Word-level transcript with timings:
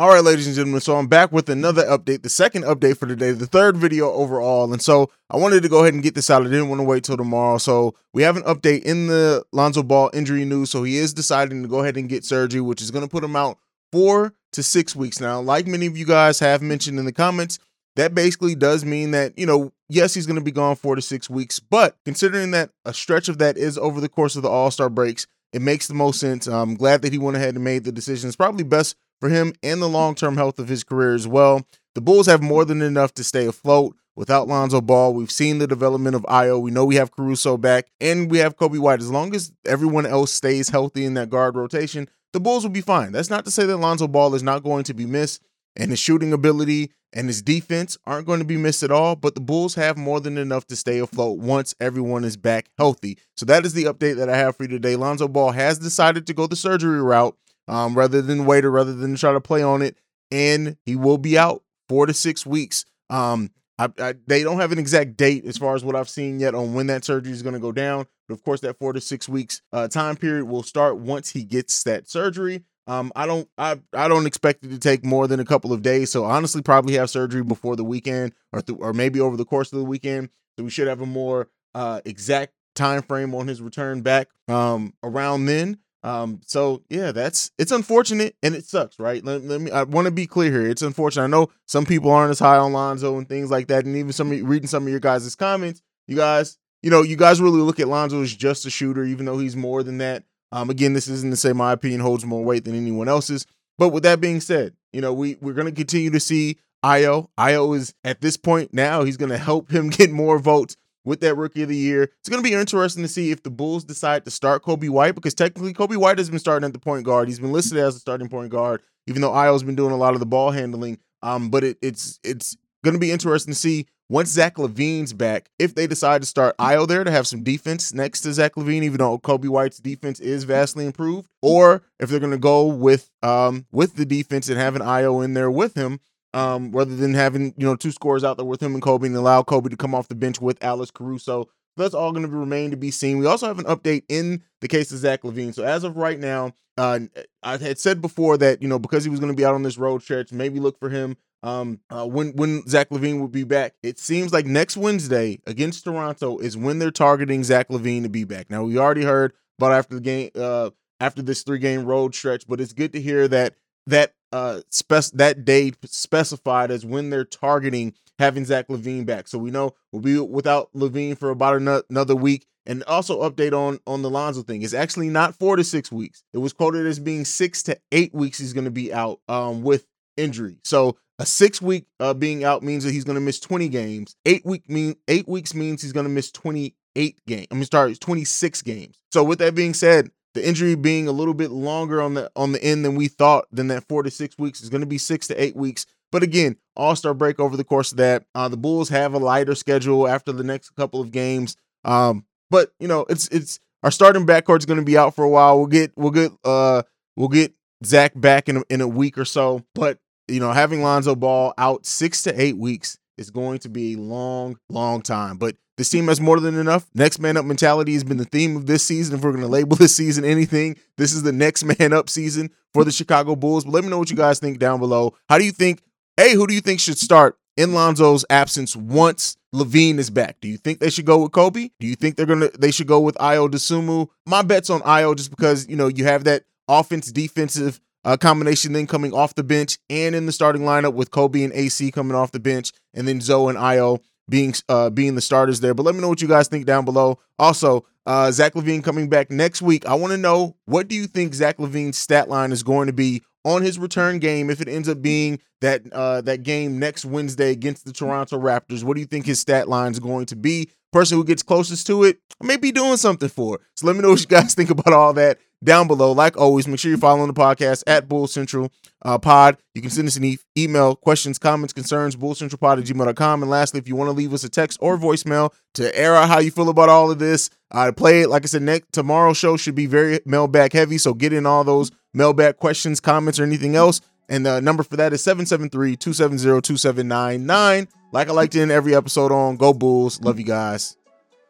All 0.00 0.08
right, 0.08 0.24
ladies 0.24 0.46
and 0.46 0.56
gentlemen. 0.56 0.80
So 0.80 0.96
I'm 0.96 1.08
back 1.08 1.30
with 1.30 1.50
another 1.50 1.84
update, 1.84 2.22
the 2.22 2.30
second 2.30 2.64
update 2.64 2.96
for 2.96 3.06
today, 3.06 3.32
the 3.32 3.44
third 3.44 3.76
video 3.76 4.10
overall. 4.10 4.72
And 4.72 4.80
so 4.80 5.10
I 5.28 5.36
wanted 5.36 5.62
to 5.62 5.68
go 5.68 5.80
ahead 5.80 5.92
and 5.92 6.02
get 6.02 6.14
this 6.14 6.30
out. 6.30 6.40
I 6.40 6.46
didn't 6.46 6.70
want 6.70 6.78
to 6.78 6.86
wait 6.86 7.04
till 7.04 7.18
tomorrow. 7.18 7.58
So 7.58 7.94
we 8.14 8.22
have 8.22 8.38
an 8.38 8.42
update 8.44 8.84
in 8.84 9.08
the 9.08 9.44
Lonzo 9.52 9.82
Ball 9.82 10.08
injury 10.14 10.46
news. 10.46 10.70
So 10.70 10.84
he 10.84 10.96
is 10.96 11.12
deciding 11.12 11.60
to 11.60 11.68
go 11.68 11.80
ahead 11.80 11.98
and 11.98 12.08
get 12.08 12.24
surgery, 12.24 12.62
which 12.62 12.80
is 12.80 12.90
going 12.90 13.04
to 13.04 13.10
put 13.10 13.22
him 13.22 13.36
out 13.36 13.58
four 13.92 14.32
to 14.52 14.62
six 14.62 14.96
weeks. 14.96 15.20
Now, 15.20 15.38
like 15.38 15.66
many 15.66 15.84
of 15.84 15.98
you 15.98 16.06
guys 16.06 16.38
have 16.38 16.62
mentioned 16.62 16.98
in 16.98 17.04
the 17.04 17.12
comments, 17.12 17.58
that 17.96 18.14
basically 18.14 18.54
does 18.54 18.86
mean 18.86 19.10
that, 19.10 19.38
you 19.38 19.44
know, 19.44 19.70
yes, 19.90 20.14
he's 20.14 20.24
going 20.24 20.38
to 20.38 20.42
be 20.42 20.50
gone 20.50 20.76
four 20.76 20.96
to 20.96 21.02
six 21.02 21.28
weeks. 21.28 21.60
But 21.60 21.98
considering 22.06 22.52
that 22.52 22.70
a 22.86 22.94
stretch 22.94 23.28
of 23.28 23.36
that 23.36 23.58
is 23.58 23.76
over 23.76 24.00
the 24.00 24.08
course 24.08 24.34
of 24.34 24.42
the 24.42 24.48
All 24.48 24.70
Star 24.70 24.88
breaks, 24.88 25.26
it 25.52 25.60
makes 25.60 25.88
the 25.88 25.94
most 25.94 26.20
sense. 26.20 26.46
I'm 26.46 26.74
glad 26.74 27.02
that 27.02 27.12
he 27.12 27.18
went 27.18 27.36
ahead 27.36 27.54
and 27.54 27.62
made 27.62 27.84
the 27.84 27.92
decision. 27.92 28.28
It's 28.28 28.36
probably 28.36 28.64
best 28.64 28.96
for 29.20 29.28
him 29.28 29.52
and 29.62 29.80
the 29.80 29.88
long 29.88 30.14
term 30.14 30.36
health 30.36 30.58
of 30.58 30.68
his 30.68 30.82
career 30.82 31.14
as 31.14 31.28
well. 31.28 31.66
The 31.94 32.00
Bulls 32.00 32.26
have 32.26 32.42
more 32.42 32.64
than 32.64 32.82
enough 32.82 33.14
to 33.14 33.24
stay 33.24 33.46
afloat. 33.46 33.96
Without 34.16 34.48
Lonzo 34.48 34.80
Ball, 34.80 35.14
we've 35.14 35.30
seen 35.30 35.58
the 35.58 35.66
development 35.66 36.14
of 36.14 36.22
Ayo. 36.22 36.60
We 36.60 36.70
know 36.70 36.84
we 36.84 36.96
have 36.96 37.12
Caruso 37.12 37.56
back 37.56 37.86
and 38.00 38.30
we 38.30 38.38
have 38.38 38.56
Coby 38.56 38.78
White. 38.78 39.00
As 39.00 39.10
long 39.10 39.34
as 39.34 39.52
everyone 39.66 40.04
else 40.04 40.32
stays 40.32 40.68
healthy 40.68 41.04
in 41.04 41.14
that 41.14 41.30
guard 41.30 41.56
rotation, 41.56 42.08
the 42.32 42.40
Bulls 42.40 42.62
will 42.62 42.70
be 42.70 42.80
fine. 42.80 43.12
That's 43.12 43.30
not 43.30 43.44
to 43.44 43.50
say 43.50 43.66
that 43.66 43.76
Lonzo 43.78 44.08
Ball 44.08 44.34
is 44.34 44.42
not 44.42 44.62
going 44.62 44.84
to 44.84 44.94
be 44.94 45.06
missed 45.06 45.42
and 45.76 45.90
his 45.90 46.00
shooting 46.00 46.32
ability 46.32 46.90
and 47.12 47.26
his 47.26 47.42
defense 47.42 47.98
aren't 48.04 48.26
going 48.26 48.38
to 48.38 48.44
be 48.44 48.56
missed 48.56 48.82
at 48.82 48.92
all, 48.92 49.16
but 49.16 49.34
the 49.34 49.40
Bulls 49.40 49.74
have 49.74 49.96
more 49.96 50.20
than 50.20 50.38
enough 50.38 50.66
to 50.68 50.76
stay 50.76 50.98
afloat 50.98 51.38
once 51.38 51.74
everyone 51.80 52.24
is 52.24 52.36
back 52.36 52.70
healthy. 52.78 53.18
So 53.36 53.46
that 53.46 53.64
is 53.64 53.72
the 53.74 53.84
update 53.84 54.16
that 54.16 54.28
I 54.28 54.36
have 54.36 54.56
for 54.56 54.64
you 54.64 54.68
today. 54.68 54.96
Lonzo 54.96 55.28
Ball 55.28 55.50
has 55.52 55.78
decided 55.78 56.26
to 56.26 56.34
go 56.34 56.46
the 56.46 56.56
surgery 56.56 57.02
route 57.02 57.36
um, 57.70 57.94
rather 57.94 58.20
than 58.20 58.44
wait 58.44 58.64
or 58.64 58.70
rather 58.70 58.92
than 58.92 59.14
try 59.14 59.32
to 59.32 59.40
play 59.40 59.62
on 59.62 59.80
it. 59.80 59.96
And 60.30 60.76
he 60.84 60.96
will 60.96 61.18
be 61.18 61.38
out 61.38 61.62
four 61.88 62.04
to 62.06 62.12
six 62.12 62.44
weeks. 62.44 62.84
Um, 63.08 63.50
I, 63.78 63.88
I, 63.98 64.14
they 64.26 64.42
don't 64.42 64.60
have 64.60 64.72
an 64.72 64.78
exact 64.78 65.16
date 65.16 65.46
as 65.46 65.56
far 65.56 65.74
as 65.74 65.82
what 65.82 65.96
I've 65.96 66.08
seen 66.08 66.38
yet 66.38 66.54
on 66.54 66.74
when 66.74 66.88
that 66.88 67.04
surgery 67.04 67.32
is 67.32 67.42
going 67.42 67.54
to 67.54 67.60
go 67.60 67.72
down. 67.72 68.06
But 68.28 68.34
of 68.34 68.44
course, 68.44 68.60
that 68.60 68.78
four 68.78 68.92
to 68.92 69.00
six 69.00 69.28
weeks 69.28 69.62
uh, 69.72 69.88
time 69.88 70.16
period 70.16 70.44
will 70.44 70.62
start 70.62 70.98
once 70.98 71.30
he 71.30 71.44
gets 71.44 71.82
that 71.84 72.08
surgery. 72.08 72.64
Um, 72.86 73.12
I 73.16 73.26
don't, 73.26 73.48
I, 73.56 73.80
I 73.94 74.08
don't 74.08 74.26
expect 74.26 74.64
it 74.64 74.68
to 74.68 74.78
take 74.78 75.04
more 75.04 75.26
than 75.28 75.40
a 75.40 75.44
couple 75.44 75.72
of 75.72 75.80
days. 75.80 76.10
So 76.10 76.24
honestly, 76.24 76.60
probably 76.60 76.94
have 76.94 77.08
surgery 77.08 77.42
before 77.42 77.76
the 77.76 77.84
weekend, 77.84 78.32
or 78.52 78.60
th- 78.62 78.78
or 78.80 78.92
maybe 78.92 79.20
over 79.20 79.36
the 79.36 79.44
course 79.44 79.72
of 79.72 79.78
the 79.78 79.84
weekend. 79.84 80.28
So 80.58 80.64
we 80.64 80.70
should 80.70 80.88
have 80.88 81.00
a 81.00 81.06
more 81.06 81.48
uh, 81.74 82.00
exact 82.04 82.52
time 82.74 83.02
frame 83.02 83.34
on 83.34 83.46
his 83.46 83.62
return 83.62 84.02
back 84.02 84.28
um, 84.48 84.94
around 85.02 85.46
then. 85.46 85.78
Um, 86.02 86.40
so 86.46 86.82
yeah, 86.88 87.12
that's 87.12 87.50
it's 87.58 87.72
unfortunate 87.72 88.34
and 88.42 88.54
it 88.54 88.64
sucks, 88.64 88.98
right? 88.98 89.22
Let, 89.24 89.44
let 89.44 89.60
me 89.60 89.70
I 89.70 89.82
want 89.82 90.06
to 90.06 90.10
be 90.10 90.26
clear 90.26 90.50
here. 90.50 90.66
It's 90.66 90.82
unfortunate. 90.82 91.24
I 91.24 91.28
know 91.28 91.50
some 91.66 91.84
people 91.84 92.10
aren't 92.10 92.30
as 92.30 92.38
high 92.38 92.56
on 92.56 92.72
Lonzo 92.72 93.18
and 93.18 93.28
things 93.28 93.50
like 93.50 93.66
that, 93.68 93.84
and 93.84 93.96
even 93.96 94.12
some 94.12 94.30
reading 94.30 94.66
some 94.68 94.84
of 94.84 94.88
your 94.88 95.00
guys' 95.00 95.34
comments, 95.34 95.82
you 96.06 96.16
guys, 96.16 96.58
you 96.82 96.90
know, 96.90 97.02
you 97.02 97.16
guys 97.16 97.40
really 97.40 97.60
look 97.60 97.80
at 97.80 97.88
Lonzo 97.88 98.22
as 98.22 98.34
just 98.34 98.64
a 98.64 98.70
shooter, 98.70 99.04
even 99.04 99.26
though 99.26 99.38
he's 99.38 99.56
more 99.56 99.82
than 99.82 99.98
that. 99.98 100.24
Um, 100.52 100.70
again, 100.70 100.94
this 100.94 101.06
isn't 101.06 101.30
to 101.30 101.36
say 101.36 101.52
my 101.52 101.72
opinion 101.72 102.00
holds 102.00 102.24
more 102.24 102.42
weight 102.42 102.64
than 102.64 102.74
anyone 102.74 103.08
else's. 103.08 103.46
But 103.78 103.90
with 103.90 104.02
that 104.02 104.20
being 104.20 104.40
said, 104.40 104.74
you 104.92 105.00
know, 105.00 105.12
we 105.12 105.36
we're 105.40 105.54
gonna 105.54 105.72
continue 105.72 106.10
to 106.10 106.20
see 106.20 106.58
Ayo. 106.84 107.28
Ayo 107.38 107.76
is 107.76 107.94
at 108.04 108.20
this 108.22 108.36
point 108.36 108.72
now, 108.72 109.04
he's 109.04 109.18
gonna 109.18 109.38
help 109.38 109.70
him 109.70 109.90
get 109.90 110.10
more 110.10 110.38
votes 110.38 110.76
with 111.04 111.20
that 111.20 111.36
rookie 111.36 111.62
of 111.62 111.68
the 111.68 111.76
year. 111.76 112.04
It's 112.20 112.28
going 112.28 112.42
to 112.42 112.48
be 112.48 112.54
interesting 112.54 113.02
to 113.02 113.08
see 113.08 113.30
if 113.30 113.42
the 113.42 113.50
Bulls 113.50 113.84
decide 113.84 114.24
to 114.24 114.30
start 114.30 114.62
Coby 114.62 114.88
White 114.88 115.14
because 115.14 115.34
technically 115.34 115.72
Coby 115.72 115.96
White 115.96 116.18
has 116.18 116.30
been 116.30 116.38
starting 116.38 116.66
at 116.66 116.72
the 116.72 116.78
point 116.78 117.04
guard. 117.04 117.28
He's 117.28 117.40
been 117.40 117.52
listed 117.52 117.78
as 117.78 117.96
a 117.96 118.00
starting 118.00 118.28
point 118.28 118.50
guard, 118.50 118.82
even 119.06 119.22
though 119.22 119.30
Ayo's 119.30 119.62
been 119.62 119.76
doing 119.76 119.92
a 119.92 119.96
lot 119.96 120.14
of 120.14 120.20
the 120.20 120.26
ball 120.26 120.50
handling. 120.50 120.98
Um, 121.22 121.50
but 121.50 121.64
it, 121.64 121.78
it's 121.82 122.18
it's 122.24 122.56
going 122.84 122.94
to 122.94 123.00
be 123.00 123.10
interesting 123.10 123.52
to 123.52 123.58
see 123.58 123.86
once 124.08 124.30
Zach 124.30 124.56
LaVine's 124.56 125.12
back 125.12 125.50
if 125.58 125.74
they 125.74 125.86
decide 125.86 126.22
to 126.22 126.26
start 126.26 126.56
Ayo 126.58 126.86
there 126.86 127.04
to 127.04 127.10
have 127.10 127.26
some 127.26 127.42
defense 127.42 127.94
next 127.94 128.22
to 128.22 128.32
Zach 128.32 128.54
LaVine, 128.54 128.82
even 128.82 128.98
though 128.98 129.18
Coby 129.18 129.48
White's 129.48 129.78
defense 129.78 130.18
is 130.18 130.44
vastly 130.44 130.86
improved, 130.86 131.28
or 131.42 131.82
if 131.98 132.08
they're 132.08 132.20
going 132.20 132.32
to 132.32 132.38
go 132.38 132.66
with 132.66 133.10
um 133.22 133.66
with 133.70 133.96
the 133.96 134.04
defense 134.04 134.48
and 134.48 134.58
have 134.58 134.76
an 134.76 134.82
Ayo 134.82 135.24
in 135.24 135.34
there 135.34 135.50
with 135.50 135.74
him 135.74 136.00
um, 136.34 136.70
rather 136.72 136.94
than 136.94 137.14
having 137.14 137.54
you 137.56 137.66
know 137.66 137.76
two 137.76 137.90
scores 137.90 138.24
out 138.24 138.36
there 138.36 138.46
with 138.46 138.62
him 138.62 138.74
and 138.74 138.82
Coby 138.82 139.06
and 139.06 139.16
allow 139.16 139.42
Coby 139.42 139.70
to 139.70 139.76
come 139.76 139.94
off 139.94 140.08
the 140.08 140.14
bench 140.14 140.40
with 140.40 140.62
Alex 140.62 140.90
Caruso. 140.90 141.48
That's 141.76 141.94
all 141.94 142.12
going 142.12 142.28
to 142.28 142.36
remain 142.36 142.70
to 142.72 142.76
be 142.76 142.90
seen. 142.90 143.18
We 143.18 143.26
also 143.26 143.46
have 143.46 143.58
an 143.58 143.64
update 143.64 144.02
in 144.08 144.42
the 144.60 144.68
case 144.68 144.92
of 144.92 144.98
Zach 144.98 145.22
LaVine. 145.22 145.54
So 145.54 145.64
as 145.64 145.84
of 145.84 145.96
right 145.96 146.18
now, 146.18 146.52
uh, 146.76 147.00
I 147.42 147.56
had 147.56 147.78
said 147.78 148.00
before 148.00 148.36
that 148.38 148.62
you 148.62 148.68
know 148.68 148.78
because 148.78 149.04
he 149.04 149.10
was 149.10 149.20
going 149.20 149.32
to 149.32 149.36
be 149.36 149.44
out 149.44 149.54
on 149.54 149.62
this 149.62 149.78
road 149.78 150.02
stretch, 150.02 150.32
maybe 150.32 150.60
look 150.60 150.78
for 150.78 150.88
him 150.88 151.16
um, 151.42 151.80
uh, 151.90 152.06
when 152.06 152.32
when 152.32 152.66
Zach 152.66 152.90
LaVine 152.90 153.20
will 153.20 153.28
be 153.28 153.44
back. 153.44 153.74
It 153.82 153.98
seems 153.98 154.32
like 154.32 154.46
next 154.46 154.76
Wednesday 154.76 155.40
against 155.46 155.84
Toronto 155.84 156.38
is 156.38 156.56
when 156.56 156.78
they're 156.78 156.90
targeting 156.90 157.44
Zach 157.44 157.68
LaVine 157.68 158.02
to 158.02 158.08
be 158.08 158.24
back. 158.24 158.50
Now 158.50 158.64
we 158.64 158.78
already 158.78 159.04
heard 159.04 159.32
about 159.58 159.72
after 159.72 159.94
the 159.94 160.00
game, 160.00 160.30
uh, 160.34 160.70
after 161.00 161.22
this 161.22 161.42
three 161.42 161.58
game 161.58 161.84
road 161.84 162.14
stretch, 162.14 162.46
but 162.46 162.60
it's 162.60 162.72
good 162.72 162.92
to 162.92 163.00
hear 163.00 163.26
that 163.28 163.54
that 163.86 164.14
uh 164.32 164.60
spec 164.70 165.04
that 165.14 165.44
date 165.44 165.76
specified 165.86 166.70
as 166.70 166.84
when 166.84 167.10
they're 167.10 167.24
targeting 167.24 167.94
having 168.18 168.44
Zach 168.44 168.68
LaVine 168.68 169.06
back. 169.06 169.26
So 169.26 169.38
we 169.38 169.50
know 169.50 169.74
we'll 169.90 170.02
be 170.02 170.18
without 170.18 170.72
LaVine 170.74 171.18
for 171.18 171.30
about 171.30 171.56
another 171.90 172.14
week. 172.14 172.46
And 172.66 172.84
also 172.84 173.28
update 173.28 173.52
on 173.52 173.80
on 173.86 174.02
the 174.02 174.10
Lonzo 174.10 174.42
thing. 174.42 174.62
It's 174.62 174.74
actually 174.74 175.08
not 175.08 175.34
four 175.34 175.56
to 175.56 175.64
six 175.64 175.90
weeks. 175.90 176.22
It 176.32 176.38
was 176.38 176.52
quoted 176.52 176.86
as 176.86 177.00
being 177.00 177.24
six 177.24 177.62
to 177.64 177.78
eight 177.90 178.14
weeks. 178.14 178.38
He's 178.38 178.52
going 178.52 178.66
to 178.66 178.70
be 178.70 178.92
out 178.92 179.20
um 179.28 179.62
with 179.62 179.86
injury. 180.16 180.58
So 180.62 180.96
a 181.18 181.26
six 181.26 181.60
week 181.60 181.86
uh, 181.98 182.14
being 182.14 182.44
out 182.44 182.62
means 182.62 182.84
that 182.84 182.92
he's 182.92 183.04
going 183.04 183.16
to 183.16 183.20
miss 183.20 183.40
20 183.40 183.68
games. 183.68 184.14
Eight 184.24 184.44
week 184.44 184.68
mean 184.68 184.94
eight 185.08 185.26
weeks 185.26 185.54
means 185.54 185.82
he's 185.82 185.92
going 185.92 186.04
to 186.04 186.10
miss 186.10 186.30
28 186.30 187.26
games. 187.26 187.46
I'm 187.50 187.64
sorry, 187.64 187.96
26 187.96 188.62
games. 188.62 188.98
So 189.10 189.24
with 189.24 189.38
that 189.40 189.54
being 189.54 189.74
said, 189.74 190.10
the 190.34 190.46
injury 190.46 190.74
being 190.74 191.08
a 191.08 191.12
little 191.12 191.34
bit 191.34 191.50
longer 191.50 192.00
on 192.00 192.14
the 192.14 192.30
on 192.36 192.52
the 192.52 192.62
end 192.62 192.84
than 192.84 192.94
we 192.94 193.08
thought 193.08 193.46
than 193.50 193.68
that 193.68 193.86
four 193.88 194.02
to 194.02 194.10
six 194.10 194.38
weeks 194.38 194.60
is 194.62 194.68
going 194.68 194.82
to 194.82 194.86
be 194.86 194.98
six 194.98 195.26
to 195.28 195.42
eight 195.42 195.56
weeks. 195.56 195.86
But 196.12 196.22
again 196.22 196.56
all-star 196.76 197.12
break 197.14 197.38
over 197.38 197.56
the 197.56 197.64
course 197.64 197.92
of 197.92 197.98
that. 197.98 198.24
Uh, 198.34 198.48
the 198.48 198.56
bulls 198.56 198.88
have 198.88 199.12
a 199.12 199.18
lighter 199.18 199.54
schedule 199.54 200.08
after 200.08 200.32
the 200.32 200.42
next 200.42 200.70
couple 200.70 201.00
of 201.00 201.10
games. 201.10 201.56
Um, 201.84 202.24
but 202.50 202.72
you 202.80 202.88
know 202.88 203.06
it's 203.08 203.28
it's 203.28 203.60
our 203.82 203.90
starting 203.90 204.26
backcourt 204.26 204.58
is 204.58 204.66
going 204.66 204.80
to 204.80 204.84
be 204.84 204.98
out 204.98 205.14
for 205.14 205.24
a 205.24 205.28
while. 205.28 205.58
We'll 205.58 205.66
get 205.66 205.92
we'll 205.96 206.10
get 206.10 206.32
uh 206.44 206.82
we'll 207.16 207.28
get 207.28 207.52
zach 207.84 208.12
back 208.14 208.48
in 208.48 208.58
a, 208.58 208.62
in 208.70 208.80
a 208.80 208.88
week 208.88 209.18
or 209.18 209.24
so. 209.24 209.64
But 209.74 209.98
you 210.28 210.40
know 210.40 210.52
having 210.52 210.82
lonzo 210.82 211.14
ball 211.14 211.54
out 211.58 211.86
six 211.86 212.22
to 212.22 212.40
eight 212.40 212.56
weeks 212.56 212.98
is 213.18 213.30
going 213.30 213.58
to 213.60 213.68
be 213.68 213.94
a 213.94 213.98
long 213.98 214.58
long 214.68 215.02
time. 215.02 215.36
But 215.36 215.56
this 215.80 215.88
team 215.88 216.08
has 216.08 216.20
more 216.20 216.38
than 216.38 216.56
enough. 216.56 216.86
Next 216.94 217.18
man 217.18 217.38
up 217.38 217.46
mentality 217.46 217.94
has 217.94 218.04
been 218.04 218.18
the 218.18 218.26
theme 218.26 218.54
of 218.54 218.66
this 218.66 218.82
season. 218.82 219.14
If 219.14 219.24
we're 219.24 219.30
going 219.30 219.40
to 219.40 219.48
label 219.48 219.76
this 219.78 219.96
season 219.96 220.26
anything, 220.26 220.76
this 220.98 221.14
is 221.14 221.22
the 221.22 221.32
next 221.32 221.64
man 221.64 221.94
up 221.94 222.10
season 222.10 222.50
for 222.74 222.84
the 222.84 222.92
Chicago 222.92 223.34
Bulls. 223.34 223.64
But 223.64 223.72
let 223.72 223.84
me 223.84 223.88
know 223.88 223.96
what 223.96 224.10
you 224.10 224.16
guys 224.16 224.38
think 224.38 224.58
down 224.58 224.78
below. 224.78 225.14
How 225.30 225.38
do 225.38 225.44
you 225.46 225.52
think, 225.52 225.80
hey, 226.18 226.34
who 226.34 226.46
do 226.46 226.52
you 226.52 226.60
think 226.60 226.80
should 226.80 226.98
start 226.98 227.38
in 227.56 227.70
Lonzo's 227.70 228.26
absence 228.28 228.76
once 228.76 229.38
LaVine 229.54 229.96
is 229.96 230.10
back? 230.10 230.36
Do 230.42 230.48
you 230.48 230.58
think 230.58 230.80
they 230.80 230.90
should 230.90 231.06
go 231.06 231.22
with 231.22 231.32
Coby? 231.32 231.70
Do 231.80 231.86
you 231.86 231.96
think 231.96 232.16
they're 232.16 232.26
gonna 232.26 232.50
they 232.58 232.72
should 232.72 232.86
go 232.86 233.00
with 233.00 233.14
Ayo 233.14 233.48
Dosunmu? 233.48 234.10
My 234.26 234.42
bet's 234.42 234.68
on 234.68 234.82
Ayo 234.82 235.16
just 235.16 235.30
because 235.30 235.66
you 235.66 235.76
know 235.76 235.88
you 235.88 236.04
have 236.04 236.24
that 236.24 236.44
offense 236.68 237.10
defensive 237.10 237.80
uh, 238.04 238.18
combination 238.18 238.74
then 238.74 238.86
coming 238.86 239.14
off 239.14 239.34
the 239.34 239.42
bench 239.42 239.78
and 239.88 240.14
in 240.14 240.26
the 240.26 240.32
starting 240.32 240.62
lineup 240.62 240.92
with 240.92 241.10
Coby 241.10 241.42
and 241.42 241.54
AC 241.54 241.90
coming 241.90 242.14
off 242.14 242.32
the 242.32 242.38
bench, 242.38 242.72
and 242.92 243.08
then 243.08 243.22
Zoe 243.22 243.48
and 243.48 243.58
Ayo 243.58 244.00
being 244.28 244.54
uh, 244.68 244.90
being 244.90 245.14
the 245.14 245.20
starters 245.20 245.60
there. 245.60 245.74
But 245.74 245.84
let 245.84 245.94
me 245.94 246.00
know 246.00 246.08
what 246.08 246.22
you 246.22 246.28
guys 246.28 246.48
think 246.48 246.66
down 246.66 246.84
below. 246.84 247.18
Also, 247.38 247.84
uh, 248.06 248.30
Zach 248.30 248.54
LaVine 248.54 248.82
coming 248.82 249.08
back 249.08 249.30
next 249.30 249.62
week. 249.62 249.86
I 249.86 249.94
want 249.94 250.12
to 250.12 250.18
know 250.18 250.56
what 250.64 250.88
do 250.88 250.94
you 250.94 251.06
think 251.06 251.34
Zach 251.34 251.58
LaVine's 251.58 251.98
stat 251.98 252.28
line 252.28 252.52
is 252.52 252.62
going 252.62 252.86
to 252.86 252.92
be 252.92 253.22
on 253.44 253.62
his 253.62 253.78
return 253.78 254.18
game 254.18 254.50
if 254.50 254.60
it 254.60 254.68
ends 254.68 254.88
up 254.88 255.00
being 255.02 255.40
that 255.60 255.82
uh, 255.92 256.20
that 256.22 256.42
game 256.42 256.78
next 256.78 257.04
Wednesday 257.04 257.50
against 257.50 257.84
the 257.84 257.92
Toronto 257.92 258.38
Raptors. 258.38 258.84
What 258.84 258.94
do 258.94 259.00
you 259.00 259.06
think 259.06 259.26
his 259.26 259.40
stat 259.40 259.68
line 259.68 259.92
is 259.92 260.00
going 260.00 260.26
to 260.26 260.36
be? 260.36 260.70
Person 260.92 261.18
who 261.18 261.24
gets 261.24 261.42
closest 261.42 261.86
to 261.86 262.04
it, 262.04 262.18
I 262.42 262.46
may 262.46 262.56
be 262.56 262.72
doing 262.72 262.96
something 262.96 263.28
for. 263.28 263.56
It. 263.56 263.60
So 263.76 263.86
let 263.86 263.96
me 263.96 264.02
know 264.02 264.10
what 264.10 264.20
you 264.20 264.26
guys 264.26 264.54
think 264.56 264.70
about 264.70 264.92
all 264.92 265.12
that 265.14 265.38
down 265.62 265.86
below. 265.86 266.12
Like 266.12 266.36
always, 266.36 266.66
make 266.66 266.78
sure 266.78 266.90
you're 266.90 266.98
following 266.98 267.26
the 267.26 267.34
podcast 267.34 267.84
at 267.86 268.08
Bull 268.08 268.26
Central 268.26 268.72
uh, 269.02 269.18
Pod. 269.18 269.58
You 269.74 269.82
can 269.82 269.90
send 269.90 270.08
us 270.08 270.16
an 270.16 270.24
e- 270.24 270.38
email, 270.56 270.96
questions, 270.96 271.38
comments, 271.38 271.72
concerns, 271.72 272.16
bullcentralpod 272.16 272.78
at 272.78 272.84
gmail.com. 272.84 273.42
And 273.42 273.50
lastly, 273.50 273.78
if 273.78 273.88
you 273.88 273.96
want 273.96 274.08
to 274.08 274.12
leave 274.12 274.32
us 274.32 274.44
a 274.44 274.48
text 274.48 274.78
or 274.80 274.98
voicemail 274.98 275.52
to 275.74 275.96
air 275.96 276.16
out 276.16 276.28
how 276.28 276.40
you 276.40 276.50
feel 276.50 276.68
about 276.68 276.88
all 276.88 277.10
of 277.10 277.18
this, 277.18 277.50
uh, 277.70 277.92
play 277.92 278.22
it. 278.22 278.30
Like 278.30 278.44
I 278.44 278.46
said, 278.46 278.62
next 278.62 278.92
tomorrow's 278.92 279.36
show 279.36 279.56
should 279.56 279.74
be 279.74 279.86
very 279.86 280.20
mailbag 280.24 280.72
heavy. 280.72 280.98
So 280.98 281.14
get 281.14 281.32
in 281.32 281.46
all 281.46 281.64
those 281.64 281.90
mailbag 282.12 282.56
questions, 282.56 283.00
comments, 283.00 283.38
or 283.38 283.44
anything 283.44 283.76
else. 283.76 284.00
And 284.28 284.46
the 284.46 284.60
number 284.60 284.82
for 284.82 284.96
that 284.96 285.12
is 285.12 285.22
773 285.24 285.96
270 285.96 286.60
2799. 286.62 287.88
Like 288.12 288.28
I 288.28 288.32
like 288.32 288.50
to 288.50 288.60
end 288.60 288.70
every 288.70 288.94
episode 288.94 289.32
on 289.32 289.56
Go 289.56 289.72
Bulls. 289.72 290.20
Love 290.20 290.38
you 290.38 290.44
guys. 290.44 290.96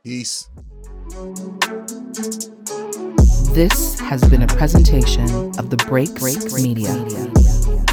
Peace. 0.02 0.48
This 3.52 3.98
has 4.00 4.22
been 4.30 4.42
a 4.42 4.46
presentation 4.46 5.24
of 5.58 5.70
the 5.70 5.76
Break 5.88 6.14
Break 6.14 6.52
Media. 6.52 6.94
Media. 6.94 7.89